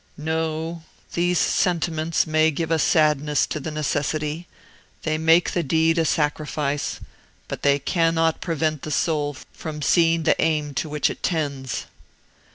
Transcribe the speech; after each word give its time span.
"No; 0.17 0.81
these 1.13 1.37
sentiments 1.37 2.25
may 2.25 2.49
give 2.49 2.71
a 2.71 2.79
sadness 2.79 3.45
to 3.45 3.59
the 3.59 3.69
necessity; 3.69 4.47
they 5.03 5.19
make 5.19 5.51
the 5.51 5.61
deed 5.61 5.99
a 5.99 6.05
sacrifice, 6.05 6.99
but 7.47 7.61
they 7.61 7.77
cannot 7.77 8.41
prevent 8.41 8.81
the 8.81 8.89
soul 8.89 9.37
from 9.53 9.83
seeing 9.83 10.23
the 10.23 10.41
aim 10.41 10.73
to 10.73 10.89
which 10.89 11.11
it 11.11 11.21
tends." 11.21 11.85